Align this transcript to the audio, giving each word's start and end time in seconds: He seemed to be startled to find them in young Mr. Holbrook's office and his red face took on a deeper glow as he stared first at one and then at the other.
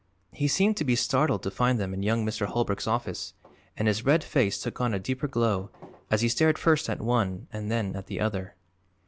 He 0.31 0.47
seemed 0.47 0.77
to 0.77 0.83
be 0.83 0.95
startled 0.95 1.43
to 1.43 1.51
find 1.51 1.79
them 1.79 1.93
in 1.93 2.01
young 2.01 2.25
Mr. 2.25 2.47
Holbrook's 2.47 2.87
office 2.87 3.35
and 3.77 3.87
his 3.87 4.03
red 4.03 4.23
face 4.23 4.59
took 4.59 4.81
on 4.81 4.95
a 4.95 4.99
deeper 4.99 5.27
glow 5.27 5.69
as 6.09 6.21
he 6.21 6.27
stared 6.27 6.57
first 6.57 6.89
at 6.89 6.99
one 6.99 7.47
and 7.53 7.69
then 7.69 7.95
at 7.95 8.07
the 8.07 8.19
other. 8.19 8.55